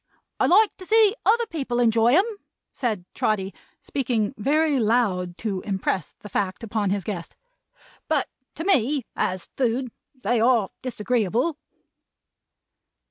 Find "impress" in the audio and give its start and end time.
5.61-6.15